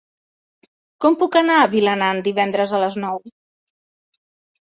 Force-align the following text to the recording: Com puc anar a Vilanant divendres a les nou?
Com 1.03 1.17
puc 1.23 1.35
anar 1.41 1.57
a 1.65 1.67
Vilanant 1.73 2.23
divendres 2.29 2.73
a 2.77 2.79
les 2.85 2.97
nou? 3.05 3.21